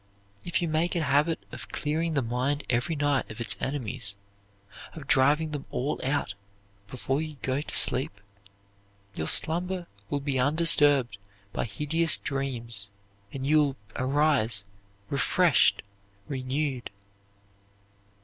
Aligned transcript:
If 0.43 0.63
you 0.63 0.67
make 0.67 0.95
a 0.95 1.03
habit 1.03 1.37
of 1.51 1.69
clearing 1.69 2.15
the 2.15 2.23
mind 2.23 2.63
every 2.71 2.95
night 2.95 3.29
of 3.29 3.39
its 3.39 3.55
enemies, 3.61 4.15
of 4.93 5.05
driving 5.05 5.51
them 5.51 5.67
all 5.69 6.01
out 6.03 6.33
before 6.87 7.21
you 7.21 7.37
go 7.43 7.61
to 7.61 7.75
sleep, 7.75 8.19
your 9.13 9.27
slumber 9.27 9.85
will 10.09 10.19
be 10.19 10.39
undisturbed 10.39 11.19
by 11.53 11.65
hideous 11.65 12.17
dreams 12.17 12.89
and 13.31 13.45
you 13.45 13.59
will 13.59 13.75
rise 14.07 14.65
refreshed, 15.11 15.83
renewed. 16.27 16.89